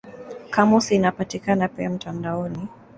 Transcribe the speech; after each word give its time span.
Kamusi 0.49 0.95
inapatikana 0.95 1.67
pia 1.67 1.89
mtandaoni. 1.89 2.67